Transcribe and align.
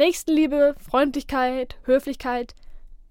Nächstenliebe, 0.00 0.76
Freundlichkeit, 0.78 1.76
Höflichkeit. 1.84 2.54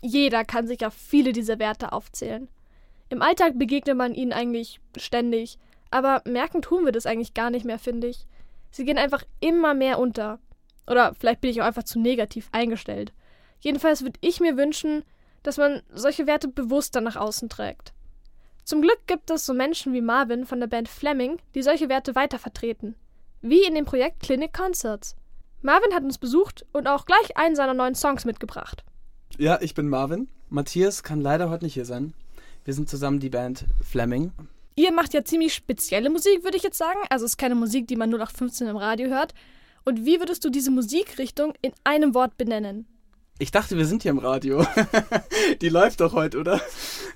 Jeder 0.01 0.43
kann 0.43 0.65
sich 0.65 0.84
auf 0.88 0.96
viele 0.96 1.34
dieser 1.34 1.60
Werte 1.60 1.94
aufzählen. 1.94 2.48
Im 3.10 3.22
Alltag 3.22 3.60
begegnet 3.60 3.96
man 3.96 4.15
ihnen 4.15 4.34
eigentlich 4.34 4.79
ständig, 4.97 5.60
aber 5.91 6.23
merken 6.25 6.63
tun 6.63 6.86
wir 6.86 6.91
das 6.91 7.05
eigentlich 7.05 7.36
gar 7.36 7.52
nicht 7.52 7.63
mehr, 7.63 7.78
finde 7.78 8.07
ich. 8.07 8.25
Sie 8.71 8.86
gehen 8.86 8.97
einfach 8.97 9.23
immer 9.39 9.75
mehr 9.75 9.99
unter. 9.99 10.39
Oder 10.88 11.13
vielleicht 11.13 11.41
bin 11.41 11.52
ich 11.52 11.62
auch 11.62 11.67
einfach 11.67 11.83
zu 11.83 11.99
negativ 11.99 12.49
eingestellt. 12.54 13.13
Jedenfalls 13.59 14.01
würde 14.01 14.17
ich 14.21 14.39
mir 14.39 14.57
wünschen, 14.57 15.03
dass 15.43 15.57
man 15.57 15.83
solche 15.93 16.25
Werte 16.25 16.47
bewusster 16.47 17.01
nach 17.01 17.17
außen 17.17 17.49
trägt. 17.49 17.93
Zum 18.63 18.81
Glück 18.81 19.05
gibt 19.05 19.29
es 19.29 19.45
so 19.45 19.53
Menschen 19.53 19.93
wie 19.93 20.01
Marvin 20.01 20.47
von 20.47 20.59
der 20.59 20.65
Band 20.65 20.89
Fleming, 20.89 21.37
die 21.53 21.61
solche 21.61 21.87
Werte 21.87 22.15
weiter 22.15 22.39
vertreten. 22.39 22.95
Wie 23.43 23.63
in 23.63 23.75
dem 23.75 23.85
Projekt 23.85 24.21
Clinic 24.21 24.53
Concerts. 24.53 25.15
Marvin 25.62 25.94
hat 25.94 26.04
uns 26.04 26.18
besucht 26.18 26.66
und 26.71 26.88
auch 26.88 27.05
gleich 27.05 27.36
einen 27.36 27.55
seiner 27.55 27.73
neuen 27.73 27.96
Songs 27.96 28.23
mitgebracht. 28.23 28.84
Ja, 29.38 29.59
ich 29.62 29.73
bin 29.73 29.90
Marvin. 29.90 30.30
Matthias 30.50 31.04
kann 31.04 31.22
leider 31.22 31.50
heute 31.50 31.66
nicht 31.66 31.73
hier 31.73 31.86
sein. 31.86 32.13
Wir 32.63 32.73
sind 32.73 32.90
zusammen 32.90 33.20
die 33.20 33.30
Band 33.30 33.66
Fleming. 33.84 34.31
Ihr 34.76 34.94
macht 34.94 35.14
ja 35.14 35.23
ziemlich 35.26 35.53
spezielle 35.53 36.09
Musik, 36.09 36.44
würde 36.44 36.55
ich 36.55 36.64
jetzt 36.64 36.77
sagen. 36.77 37.00
Also 37.09 37.26
es 37.26 37.34
ist 37.34 37.38
keine 37.38 37.55
Musik, 37.55 37.88
die 37.88 37.98
man 37.98 38.09
nur 38.09 38.20
nach 38.20 38.31
15 38.31 38.67
im 38.67 38.77
Radio 38.77 39.09
hört. 39.09 39.34
Und 39.84 40.05
wie 40.05 40.20
würdest 40.20 40.45
du 40.45 40.50
diese 40.50 40.72
Musikrichtung 40.72 41.53
in 41.62 41.73
einem 41.84 42.14
Wort 42.14 42.38
benennen? 42.38 42.88
Ich 43.39 43.52
dachte, 43.52 43.78
wir 43.78 43.86
sind 43.86 44.03
hier 44.03 44.12
im 44.12 44.20
Radio. 44.20 44.66
die 45.62 45.70
läuft 45.70 46.02
doch 46.02 46.14
heute, 46.14 46.39
oder? 46.39 46.62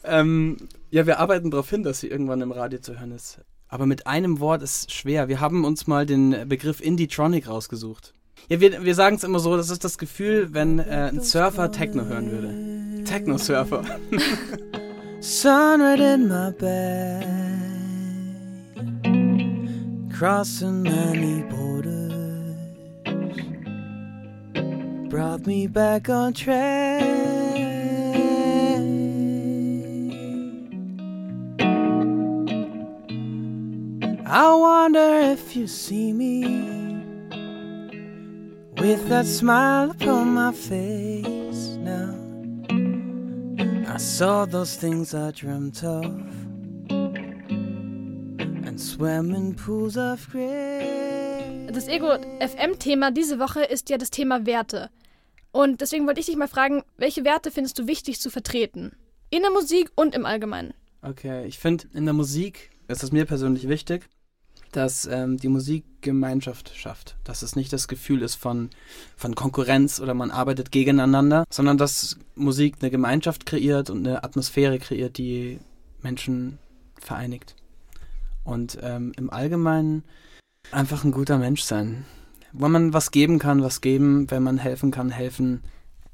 Ähm, 0.03 0.57
ja, 0.91 1.05
wir 1.05 1.19
arbeiten 1.19 1.51
darauf 1.51 1.69
hin, 1.69 1.83
dass 1.83 2.01
sie 2.01 2.07
irgendwann 2.07 2.41
im 2.41 2.51
Radio 2.51 2.79
zu 2.79 2.99
hören 2.99 3.11
ist. 3.11 3.39
Aber 3.67 3.85
mit 3.85 4.07
einem 4.07 4.39
Wort 4.39 4.61
ist 4.61 4.91
schwer. 4.91 5.27
Wir 5.27 5.39
haben 5.39 5.65
uns 5.65 5.87
mal 5.87 6.05
den 6.05 6.47
Begriff 6.47 6.81
Indie-Tronic 6.81 7.47
rausgesucht. 7.47 8.13
Ja, 8.49 8.59
wir, 8.59 8.83
wir 8.83 8.95
sagen 8.95 9.15
es 9.15 9.23
immer 9.23 9.39
so, 9.39 9.55
das 9.55 9.69
ist 9.69 9.83
das 9.83 9.97
Gefühl, 9.97 10.53
wenn 10.53 10.79
äh, 10.79 11.09
ein 11.11 11.21
Surfer 11.21 11.71
Techno 11.71 12.05
hören 12.05 12.31
würde. 12.31 13.03
Techno-Surfer. 13.05 13.83
Sunlight 15.23 16.01
in 16.01 16.27
my 16.27 16.51
bed 16.51 17.23
Crossing 20.11 20.83
many 20.83 21.43
borders 21.43 22.53
Brought 25.09 25.47
me 25.47 25.67
back 25.67 26.09
on 26.09 26.33
track 26.33 27.01
I 34.25 34.55
wonder 34.55 35.31
if 35.31 35.55
you 35.55 35.67
see 35.67 36.11
me 36.11 36.82
with 38.83 39.07
that 39.07 39.25
smile 39.25 39.91
upon 39.91 40.33
my 40.33 40.51
face 40.51 41.77
now. 41.79 42.13
I 43.87 43.97
saw 43.97 44.45
those 44.45 44.75
things 44.75 45.13
I 45.13 45.31
dreamt 45.31 45.81
of 45.85 46.03
and 48.67 48.77
swam 48.77 49.33
in 49.33 49.55
pools 49.55 49.95
of 49.95 50.29
gray. 50.29 51.67
Das 51.71 51.87
Ego 51.87 52.17
FM-Thema 52.41 53.11
diese 53.11 53.39
Woche 53.39 53.63
ist 53.63 53.89
ja 53.89 53.97
das 53.97 54.11
Thema 54.11 54.45
Werte. 54.45 54.89
Und 55.53 55.79
deswegen 55.79 56.05
wollte 56.05 56.19
ich 56.19 56.25
dich 56.25 56.35
mal 56.35 56.49
fragen, 56.49 56.83
welche 56.97 57.23
Werte 57.23 57.51
findest 57.51 57.79
du 57.79 57.87
wichtig 57.87 58.19
zu 58.19 58.29
vertreten? 58.29 58.91
In 59.29 59.43
der 59.43 59.51
Musik 59.51 59.91
und 59.95 60.13
im 60.13 60.25
Allgemeinen. 60.25 60.73
Okay, 61.01 61.45
ich 61.45 61.57
finde, 61.57 61.85
in 61.93 62.03
der 62.03 62.13
Musik 62.13 62.71
ist 62.89 63.01
es 63.01 63.13
mir 63.13 63.25
persönlich 63.25 63.69
wichtig, 63.69 64.09
dass 64.75 65.05
ähm, 65.05 65.37
die 65.37 65.49
Musik 65.49 65.83
Gemeinschaft 66.01 66.75
schafft. 66.75 67.15
Dass 67.23 67.41
es 67.41 67.55
nicht 67.55 67.73
das 67.73 67.87
Gefühl 67.87 68.21
ist 68.21 68.35
von, 68.35 68.69
von 69.15 69.33
Konkurrenz 69.33 69.99
oder 69.99 70.13
man 70.13 70.31
arbeitet 70.31 70.71
gegeneinander, 70.71 71.45
sondern 71.49 71.77
dass 71.77 72.17
Musik 72.35 72.75
eine 72.81 72.91
Gemeinschaft 72.91 73.45
kreiert 73.45 73.89
und 73.89 74.05
eine 74.05 74.23
Atmosphäre 74.23 74.77
kreiert, 74.77 75.17
die 75.17 75.59
Menschen 76.01 76.59
vereinigt. 76.99 77.55
Und 78.43 78.77
ähm, 78.81 79.13
im 79.17 79.29
Allgemeinen 79.29 80.03
einfach 80.71 81.03
ein 81.03 81.11
guter 81.11 81.37
Mensch 81.37 81.63
sein. 81.63 82.05
Wenn 82.51 82.71
man 82.71 82.93
was 82.93 83.11
geben 83.11 83.39
kann, 83.39 83.63
was 83.63 83.81
geben, 83.81 84.29
wenn 84.29 84.43
man 84.43 84.57
helfen 84.57 84.91
kann, 84.91 85.09
helfen. 85.09 85.63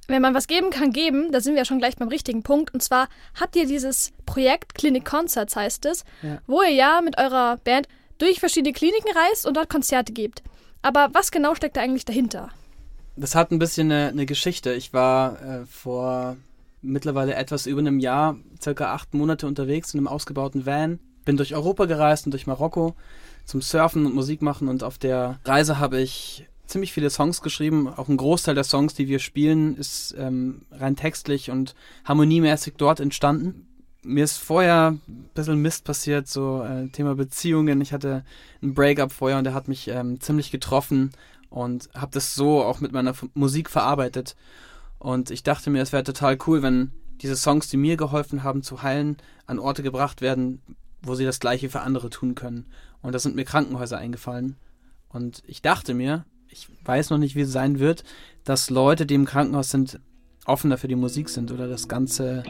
Wenn 0.08 0.22
man 0.22 0.34
was 0.34 0.48
geben 0.48 0.70
kann, 0.70 0.92
geben, 0.92 1.32
da 1.32 1.42
sind 1.42 1.54
wir 1.54 1.60
ja 1.60 1.66
schon 1.66 1.80
gleich 1.80 1.98
beim 1.98 2.08
richtigen 2.08 2.44
Punkt. 2.44 2.74
Und 2.74 2.82
zwar 2.82 3.10
habt 3.40 3.56
ihr 3.56 3.68
dieses 3.68 4.14
Projekt 4.26 4.76
Clinic 4.76 5.06
Concerts, 5.06 5.56
heißt 5.56 5.86
es, 5.86 6.04
ja. 6.22 6.40
wo 6.48 6.62
ihr 6.62 6.72
ja 6.72 7.02
mit 7.04 7.18
eurer 7.18 7.58
Band 7.58 7.88
durch 8.20 8.40
verschiedene 8.40 8.74
Kliniken 8.74 9.12
reist 9.16 9.48
und 9.48 9.58
dort 9.58 9.70
Konzerte 9.70 10.14
gibt. 10.14 10.44
Aber 10.82 11.10
was 11.14 11.32
genau 11.32 11.56
steckt 11.56 11.78
da 11.78 11.82
eigentlich 11.82 12.06
dahinter? 12.06 12.50
Das 13.16 13.36
hat 13.36 13.52
ein 13.52 13.60
bisschen 13.60 13.92
eine, 13.92 14.10
eine 14.10 14.26
Geschichte. 14.26 14.74
Ich 14.74 14.94
war 14.94 15.42
äh, 15.42 15.66
vor 15.66 16.38
mittlerweile 16.82 17.36
etwas 17.36 17.66
über 17.66 17.80
einem 17.80 18.00
Jahr, 18.00 18.38
circa 18.62 18.94
acht 18.94 19.14
Monate 19.14 19.48
unterwegs 19.48 19.94
in 19.94 20.00
einem 20.00 20.08
ausgebauten 20.08 20.66
Van. 20.66 21.00
Bin 21.26 21.36
durch 21.36 21.54
Europa 21.54 21.86
gereist 21.86 22.26
und 22.26 22.32
durch 22.32 22.48
Marokko 22.48 22.96
zum 23.46 23.62
Surfen 23.62 24.06
und 24.06 24.16
Musik 24.16 24.42
machen 24.42 24.68
und 24.68 24.84
auf 24.84 24.98
der 24.98 25.40
Reise 25.44 25.80
habe 25.80 26.00
ich 26.00 26.46
ziemlich 26.66 26.94
viele 26.94 27.10
Songs 27.10 27.42
geschrieben. 27.42 27.88
Auch 27.88 28.08
ein 28.08 28.18
Großteil 28.18 28.56
der 28.56 28.64
Songs, 28.64 28.94
die 28.94 29.08
wir 29.08 29.20
spielen, 29.20 29.76
ist 29.76 30.16
ähm, 30.18 30.62
rein 30.72 30.96
textlich 30.96 31.52
und 31.52 31.76
harmoniemäßig 32.06 32.76
dort 32.78 33.00
entstanden 33.00 33.69
mir 34.04 34.24
ist 34.24 34.38
vorher 34.38 34.98
ein 35.08 35.30
bisschen 35.34 35.62
Mist 35.62 35.84
passiert, 35.84 36.28
so 36.28 36.64
äh, 36.64 36.88
Thema 36.90 37.16
Beziehungen. 37.16 37.82
Ich 37.82 37.94
hatte 37.94 38.24
einen 38.62 38.74
Breakup 38.74 39.12
vorher 39.12 39.38
und 39.38 39.44
der 39.44 39.54
hat 39.54 39.68
mich 39.68 39.88
ähm, 39.88 40.20
ziemlich 40.22 40.52
getroffen 40.52 41.12
und 41.50 41.90
habe 41.94 42.12
das 42.14 42.36
so 42.36 42.64
auch 42.64 42.80
mit 42.80 42.92
meiner 42.92 43.12
F 43.12 43.26
Musik 43.34 43.70
verarbeitet. 43.70 44.36
Und 45.00 45.32
ich 45.32 45.44
dachte 45.44 45.70
mir, 45.70 45.82
es 45.82 45.92
wäre 45.92 46.04
total 46.04 46.38
cool, 46.48 46.62
wenn 46.62 46.92
diese 47.22 47.36
Songs, 47.36 47.70
die 47.70 47.78
mir 47.78 47.98
geholfen 47.98 48.44
haben 48.44 48.64
zu 48.64 48.84
heilen, 48.84 49.18
an 49.46 49.60
Orte 49.60 49.84
gebracht 49.84 50.22
werden, 50.22 50.62
wo 51.02 51.16
sie 51.16 51.26
das 51.26 51.40
Gleiche 51.40 51.70
für 51.70 51.82
andere 51.82 52.10
tun 52.10 52.36
können. 52.36 52.68
Und 53.02 53.14
da 53.14 53.20
sind 53.20 53.36
mir 53.36 53.46
Krankenhäuser 53.46 53.98
eingefallen. 53.98 54.56
Und 55.10 55.44
ich 55.48 55.62
dachte 55.62 55.94
mir, 55.94 56.26
ich 56.50 56.68
weiß 56.86 57.10
noch 57.10 57.18
nicht, 57.18 57.36
wie 57.36 57.42
es 57.42 57.52
sein 57.52 57.80
wird, 57.80 58.04
dass 58.44 58.70
Leute, 58.70 59.06
die 59.06 59.16
im 59.16 59.26
Krankenhaus 59.26 59.70
sind, 59.70 60.00
offener 60.46 60.78
für 60.78 60.88
die 60.88 60.96
Musik 60.96 61.30
sind 61.30 61.52
oder 61.52 61.68
das 61.68 61.88
Ganze 61.88 62.44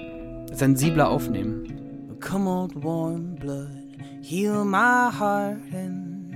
sensibler 0.54 1.10
aufnehmen. 1.10 2.18
Come 2.20 2.48
old 2.48 2.76
warm 2.84 3.36
blood, 3.36 3.96
heal 4.22 4.66
my 4.66 5.10
heart 5.10 5.72
and 5.72 6.36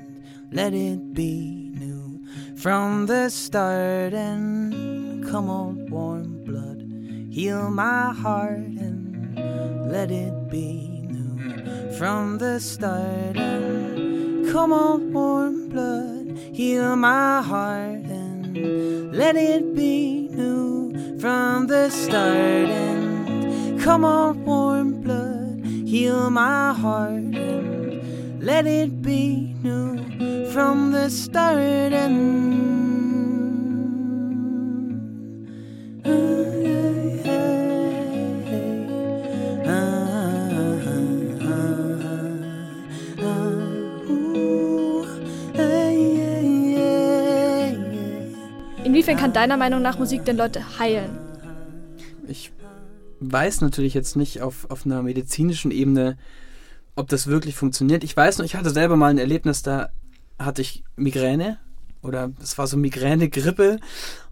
let 0.52 0.74
it 0.74 1.14
be 1.14 1.72
new 1.78 2.22
from 2.56 3.06
the 3.06 3.30
start. 3.30 4.14
And 4.14 5.26
come 5.30 5.50
old 5.50 5.90
warm 5.90 6.44
blood, 6.46 6.82
heal 7.30 7.70
my 7.70 8.14
heart 8.14 8.58
and 8.58 9.36
let 9.92 10.10
it 10.10 10.50
be 10.50 11.06
new 11.10 11.92
from 11.98 12.38
the 12.38 12.60
start. 12.60 13.36
And 13.38 14.50
come 14.52 14.72
old 14.72 15.14
warm 15.14 15.70
blood, 15.70 16.38
heal 16.54 16.96
my 16.96 17.42
heart 17.42 18.06
and 18.06 19.14
let 19.14 19.36
it 19.36 19.76
be 19.76 20.30
new 20.32 21.20
from 21.20 21.68
the 21.68 21.90
start. 21.90 22.70
And 22.70 23.03
Come 23.84 24.06
on, 24.06 24.46
warm 24.46 25.02
blood, 25.02 25.60
heal 25.86 26.30
my 26.30 26.72
heart 26.72 27.36
and 27.36 28.42
let 28.42 28.66
it 28.66 29.02
be 29.02 29.54
new 29.62 30.00
from 30.54 30.94
the 30.94 31.10
start. 31.10 31.92
And 31.92 32.64
Inwiefern 48.86 49.18
kann 49.18 49.34
deiner 49.34 49.58
Meinung 49.58 49.82
nach 49.82 50.00
Musik 50.00 50.24
denn 50.24 50.38
Leute 50.38 50.80
heilen? 50.80 51.18
Ich 52.30 52.50
weiß 53.32 53.62
natürlich 53.62 53.94
jetzt 53.94 54.16
nicht 54.16 54.42
auf, 54.42 54.70
auf 54.70 54.86
einer 54.86 55.02
medizinischen 55.02 55.72
Ebene, 55.72 56.18
ob 56.96 57.08
das 57.10 57.28
wirklich 57.28 57.56
funktioniert. 57.56 58.04
Ich 58.04 58.16
weiß 58.16 58.38
nur, 58.38 58.46
ich 58.46 58.56
hatte 58.56 58.70
selber 58.70 58.96
mal 58.96 59.10
ein 59.10 59.18
Erlebnis, 59.18 59.64
da 59.64 59.90
hatte 60.40 60.62
ich 60.62 60.84
Migräne 60.96 61.58
oder 62.02 62.32
es 62.42 62.58
war 62.58 62.68
so 62.68 62.78
Migräne-Grippe 62.78 63.80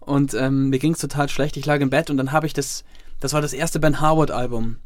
und 0.00 0.34
ähm, 0.34 0.68
mir 0.68 0.78
ging 0.78 0.92
es 0.92 0.98
total 0.98 1.28
schlecht. 1.28 1.56
Ich 1.56 1.66
lag 1.66 1.80
im 1.80 1.90
Bett 1.90 2.10
und 2.10 2.16
dann 2.16 2.32
habe 2.32 2.46
ich 2.46 2.52
das, 2.52 2.84
das 3.20 3.32
war 3.32 3.40
das 3.40 3.52
erste 3.52 3.80
Ben 3.80 4.00
Harwood-Album. 4.00 4.76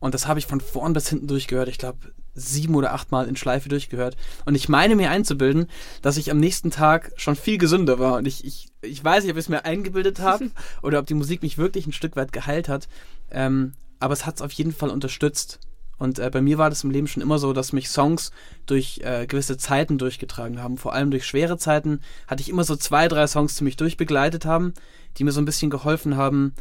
Und 0.00 0.14
das 0.14 0.26
habe 0.26 0.38
ich 0.38 0.46
von 0.46 0.60
vorn 0.60 0.94
bis 0.94 1.08
hinten 1.08 1.28
durchgehört. 1.28 1.68
Ich 1.68 1.78
glaube, 1.78 1.98
sieben 2.34 2.74
oder 2.74 2.94
acht 2.94 3.12
Mal 3.12 3.28
in 3.28 3.36
Schleife 3.36 3.68
durchgehört. 3.68 4.16
Und 4.46 4.54
ich 4.54 4.68
meine 4.68 4.96
mir 4.96 5.10
einzubilden, 5.10 5.66
dass 6.02 6.16
ich 6.16 6.30
am 6.30 6.38
nächsten 6.38 6.70
Tag 6.70 7.12
schon 7.16 7.36
viel 7.36 7.58
gesünder 7.58 7.98
war. 7.98 8.16
Und 8.16 8.26
ich, 8.26 8.44
ich, 8.44 8.68
ich 8.80 9.04
weiß 9.04 9.22
nicht, 9.22 9.32
ob 9.32 9.36
ich 9.36 9.44
es 9.44 9.48
mir 9.48 9.64
eingebildet 9.64 10.20
habe 10.20 10.50
oder 10.82 10.98
ob 10.98 11.06
die 11.06 11.14
Musik 11.14 11.42
mich 11.42 11.58
wirklich 11.58 11.86
ein 11.86 11.92
Stück 11.92 12.16
weit 12.16 12.32
geheilt 12.32 12.68
hat. 12.68 12.88
Ähm, 13.30 13.74
aber 13.98 14.14
es 14.14 14.24
hat 14.24 14.36
es 14.36 14.42
auf 14.42 14.52
jeden 14.52 14.72
Fall 14.72 14.90
unterstützt. 14.90 15.60
Und 15.98 16.18
äh, 16.18 16.30
bei 16.30 16.40
mir 16.40 16.56
war 16.56 16.70
das 16.70 16.82
im 16.82 16.90
Leben 16.90 17.06
schon 17.06 17.22
immer 17.22 17.38
so, 17.38 17.52
dass 17.52 17.74
mich 17.74 17.90
Songs 17.90 18.30
durch 18.64 19.00
äh, 19.04 19.26
gewisse 19.26 19.58
Zeiten 19.58 19.98
durchgetragen 19.98 20.62
haben. 20.62 20.78
Vor 20.78 20.94
allem 20.94 21.10
durch 21.10 21.26
schwere 21.26 21.58
Zeiten 21.58 22.00
hatte 22.26 22.40
ich 22.40 22.48
immer 22.48 22.64
so 22.64 22.74
zwei, 22.74 23.06
drei 23.06 23.26
Songs, 23.26 23.56
die 23.56 23.64
mich 23.64 23.76
durchbegleitet 23.76 24.46
haben, 24.46 24.72
die 25.18 25.24
mir 25.24 25.32
so 25.32 25.42
ein 25.42 25.44
bisschen 25.44 25.70
geholfen 25.70 26.16
haben. 26.16 26.54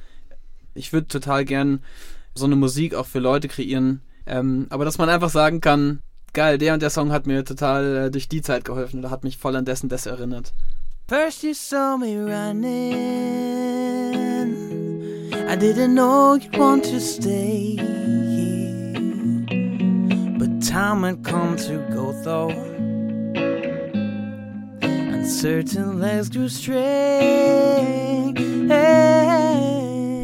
Ich 0.73 0.91
würde 0.91 1.07
total 1.07 1.45
gern 1.45 1.81
so 2.35 2.45
eine 2.45 2.55
Musik 2.55 2.95
auch 2.95 3.05
für 3.05 3.19
Leute 3.19 3.47
kreieren. 3.47 4.01
Ähm, 4.25 4.67
aber 4.69 4.85
dass 4.85 4.97
man 4.97 5.09
einfach 5.09 5.29
sagen 5.29 5.61
kann, 5.61 6.01
geil, 6.33 6.57
der 6.57 6.73
und 6.73 6.81
der 6.81 6.89
Song 6.89 7.11
hat 7.11 7.27
mir 7.27 7.43
total 7.43 7.95
äh, 7.95 8.11
durch 8.11 8.27
die 8.27 8.41
Zeit 8.41 8.65
geholfen 8.65 8.99
oder 8.99 9.09
hat 9.09 9.23
mich 9.23 9.37
voll 9.37 9.55
an 9.55 9.65
dessen 9.65 9.89
das 9.89 10.05
erinnert. 10.05 10.53
First 11.07 11.43
you 11.43 11.53
saw 11.53 11.97
me 11.97 12.15
running 12.15 12.93
I 15.49 15.55
didn't 15.55 15.95
know 15.95 16.35
you'd 16.35 16.55
want 16.55 16.83
to 16.85 16.99
stay 16.99 17.77
here 17.77 18.93
But 20.37 20.61
time 20.61 21.01
had 21.01 21.23
come 21.23 21.55
to 21.57 21.79
go 21.91 22.13
though 22.23 22.51
Uncertain 24.83 25.99
legs 25.99 26.29
grew 26.29 26.47
straight 26.47 28.35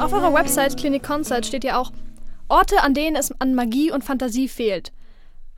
Auf 0.06 0.14
eurer 0.14 0.36
Website 0.36 0.78
Clinic 0.78 1.02
Concert 1.02 1.48
steht 1.48 1.64
ja 1.64 1.80
auch 1.80 1.92
Orte, 2.48 2.84
an 2.84 2.94
denen 2.94 3.16
es 3.16 3.32
an 3.42 3.56
Magie 3.56 3.92
und 3.92 4.04
Fantasie 4.04 4.48
fehlt. 4.48 4.94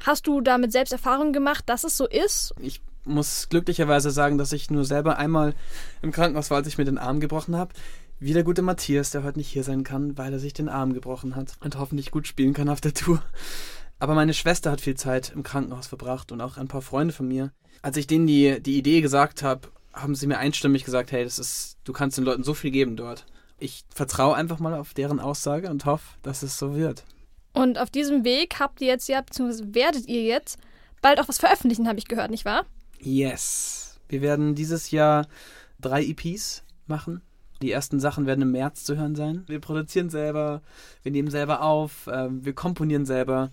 Hast 0.06 0.26
du 0.26 0.40
damit 0.40 0.72
selbst 0.72 0.94
Erfahrungen 0.94 1.34
gemacht, 1.34 1.66
dass 1.68 1.84
es 1.84 1.98
so 1.98 2.08
ist? 2.08 2.54
Ich 2.62 2.82
muss 3.04 3.50
glücklicherweise 3.50 4.10
sagen, 4.10 4.38
dass 4.38 4.54
ich 4.54 4.72
nur 4.72 4.86
selber 4.86 5.18
einmal 5.18 5.54
im 6.02 6.14
Krankenhaus 6.14 6.50
war, 6.50 6.60
als 6.60 6.68
ich 6.68 6.78
mir 6.78 6.86
den 6.86 6.98
Arm 6.98 7.20
gebrochen 7.20 7.58
habe. 7.58 7.74
Wie 8.22 8.32
der 8.32 8.46
gute 8.46 8.62
Matthias, 8.62 9.12
der 9.12 9.24
heute 9.24 9.38
nicht 9.38 9.50
hier 9.50 9.66
sein 9.66 9.84
kann, 9.84 10.18
weil 10.18 10.32
er 10.32 10.40
sich 10.40 10.54
den 10.54 10.70
Arm 10.70 10.94
gebrochen 10.94 11.36
hat 11.36 11.56
und 11.60 11.78
hoffentlich 11.78 12.12
gut 12.12 12.26
spielen 12.26 12.54
kann 12.54 12.70
auf 12.70 12.80
der 12.80 12.94
Tour. 12.94 13.22
Aber 14.00 14.14
meine 14.14 14.34
Schwester 14.34 14.72
hat 14.72 14.80
viel 14.80 14.96
Zeit 14.96 15.34
im 15.36 15.44
Krankenhaus 15.44 15.88
verbracht 15.88 16.32
und 16.32 16.40
auch 16.40 16.56
ein 16.56 16.70
paar 16.70 16.82
Freunde 16.82 17.14
von 17.14 17.28
mir. 17.28 17.52
Als 17.82 17.98
ich 17.98 18.08
denen 18.08 18.28
die, 18.28 18.62
die 18.62 18.78
Idee 18.78 19.02
gesagt 19.02 19.44
habe, 19.44 19.68
haben 19.92 20.16
sie 20.16 20.26
mir 20.28 20.38
einstimmig 20.38 20.86
gesagt, 20.86 21.12
hey, 21.12 21.26
das 21.26 21.38
ist, 21.38 21.80
du 21.84 21.92
kannst 21.92 22.18
den 22.18 22.24
Leuten 22.24 22.46
so 22.46 22.54
viel 22.54 22.72
geben 22.72 22.96
dort. 22.96 23.26
Ich 23.60 23.84
vertraue 23.94 24.36
einfach 24.36 24.60
mal 24.60 24.76
auf 24.76 24.94
deren 24.94 25.20
Aussage 25.20 25.70
und 25.70 25.86
hoffe, 25.86 26.18
dass 26.22 26.44
es 26.44 26.58
so 26.58 26.76
wird. 26.76 27.04
Und 27.54 27.80
auf 27.80 27.90
diesem 27.90 28.24
Weg 28.24 28.60
habt 28.60 28.82
ihr 28.82 28.88
jetzt 28.88 29.10
ja, 29.10 29.22
beziehungsweise 29.22 29.74
werdet 29.74 30.08
ihr 30.08 30.22
jetzt 30.24 30.60
bald 31.02 31.20
auch 31.20 31.28
was 31.28 31.40
veröffentlichen, 31.40 31.88
habe 31.88 31.98
ich 31.98 32.08
gehört, 32.08 32.30
nicht 32.30 32.46
wahr? 32.46 32.66
Yes. 33.00 34.00
Wir 34.10 34.22
werden 34.22 34.56
dieses 34.56 34.92
Jahr 34.92 35.28
drei 35.80 36.04
EPs 36.04 36.64
machen. 36.86 37.22
Die 37.62 37.72
ersten 37.72 38.00
Sachen 38.00 38.28
werden 38.28 38.44
im 38.44 38.52
März 38.52 38.84
zu 38.84 38.96
hören 38.96 39.16
sein. 39.16 39.44
Wir 39.48 39.60
produzieren 39.60 40.10
selber, 40.10 40.62
wir 41.02 41.12
nehmen 41.12 41.32
selber 41.32 41.64
auf, 41.64 42.06
äh, 42.08 42.28
wir 42.30 42.54
komponieren 42.54 43.06
selber. 43.06 43.50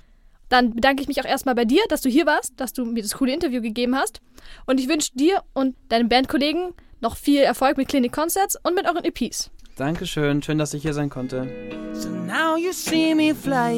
Dann 0.50 0.74
bedanke 0.74 1.00
ich 1.00 1.08
mich 1.08 1.20
auch 1.20 1.24
erstmal 1.24 1.54
bei 1.54 1.64
dir, 1.64 1.82
dass 1.88 2.02
du 2.02 2.10
hier 2.10 2.26
warst, 2.26 2.52
dass 2.60 2.74
du 2.74 2.84
mir 2.84 3.02
das 3.02 3.14
coole 3.14 3.32
Interview 3.32 3.62
gegeben 3.62 3.96
hast. 3.96 4.20
Und 4.66 4.78
ich 4.78 4.88
wünsche 4.88 5.12
dir 5.14 5.42
und 5.54 5.74
deinen 5.88 6.10
Bandkollegen 6.10 6.74
noch 7.00 7.16
viel 7.16 7.40
Erfolg 7.40 7.78
mit 7.78 7.88
Clinic 7.88 8.12
Concerts 8.12 8.56
und 8.62 8.74
mit 8.74 8.86
euren 8.86 9.04
EPs. 9.04 9.50
Dankeschön, 9.76 10.40
schön, 10.40 10.58
dass 10.58 10.72
ich 10.72 10.82
hier 10.82 10.94
sein 10.94 11.10
konnte. 11.10 11.48
So 11.94 12.08
now 12.08 12.56
you 12.56 12.72
see 12.72 13.12
me 13.12 13.34
flying. 13.34 13.74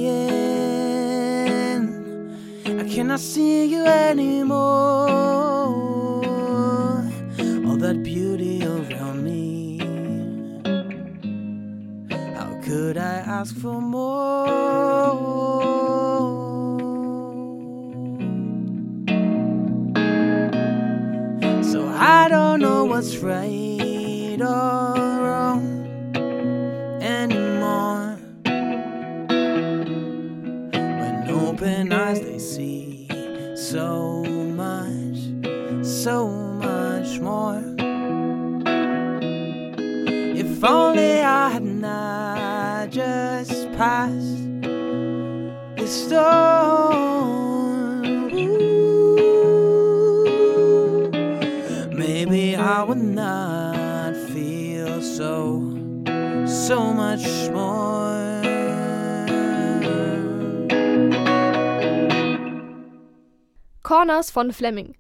I 2.67 2.85
cannot 2.95 3.19
see 3.19 3.65
you 3.65 3.83
anymore. 3.83 4.59
All 7.67 7.79
that 7.79 8.03
beauty 8.03 8.63
around 8.63 9.25
me. 9.25 9.79
How 12.11 12.61
could 12.63 12.99
I 12.99 13.23
ask 13.27 13.57
for 13.57 13.81
more? 13.81 14.47
So 21.63 21.89
I 21.89 22.29
don't 22.29 22.61
know 22.61 22.85
what's 22.85 23.17
right 23.23 24.39
or 24.43 25.23
wrong 25.23 25.86
open 31.67 31.93
eyes 31.93 32.21
they 32.21 32.39
see 32.39 33.09
so 33.57 34.23
much, 34.23 35.19
so 35.85 36.29
much 36.29 37.19
more. 37.19 37.61
If 40.37 40.63
only 40.63 41.23
I 41.23 41.49
had 41.49 41.65
not 41.65 42.91
just 42.91 43.73
passed 43.73 44.61
the 45.77 45.87
storm. 45.87 46.45
Ooh, 48.33 48.71
maybe 51.91 52.55
I 52.55 52.85
would 52.85 53.03
not 53.03 54.15
feel 54.15 55.03
so, 55.03 55.61
so 56.47 56.93
much 56.93 57.27
more. 57.51 58.26
Corners 63.87 64.33
von 64.33 64.53
Fleming. 64.53 64.97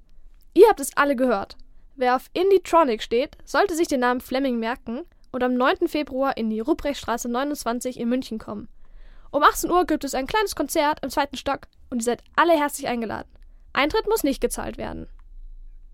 Ihr 0.54 0.68
habt 0.68 0.78
es 0.78 0.96
alle 0.96 1.16
gehört. 1.16 1.56
Wer 1.96 2.14
auf 2.14 2.30
Indietronic 2.34 3.02
steht, 3.02 3.36
sollte 3.44 3.74
sich 3.74 3.88
den 3.88 3.98
Namen 3.98 4.20
Fleming 4.20 4.60
merken 4.60 5.00
und 5.32 5.42
am 5.42 5.54
9. 5.54 5.88
Februar 5.88 6.36
in 6.36 6.50
die 6.50 6.60
Ruprechtstraße 6.60 7.28
29 7.28 7.98
in 7.98 8.08
München 8.08 8.38
kommen. 8.38 8.68
Um 9.32 9.42
18 9.42 9.72
Uhr 9.72 9.86
gibt 9.86 10.04
es 10.04 10.14
ein 10.14 10.28
kleines 10.28 10.54
Konzert 10.54 11.00
im 11.02 11.10
zweiten 11.10 11.36
Stock 11.36 11.62
und 11.90 11.98
ihr 11.98 12.04
seid 12.04 12.22
alle 12.36 12.52
herzlich 12.52 12.86
eingeladen. 12.86 13.28
Eintritt 13.72 14.06
muss 14.06 14.22
nicht 14.22 14.40
gezahlt 14.40 14.78
werden. 14.78 15.08